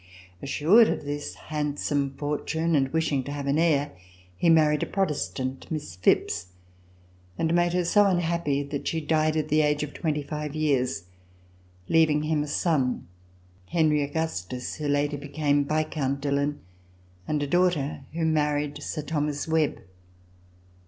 [0.41, 3.95] Assured of this handsome fortune and wishing to have an heir,
[4.35, 6.47] he married a Protestant, Miss Phipps,
[7.37, 11.03] and made her so unhappy that she died at the age of twenty five years,
[11.87, 13.07] leaving him a son,
[13.67, 16.61] Henry RECOLLECTIONS OF THE REVOLUTION Augustus, who later became Viscount Dillon,
[17.27, 19.81] and a daughter who married Sir Thomas Webb.